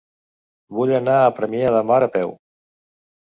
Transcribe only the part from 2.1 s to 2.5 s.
peu.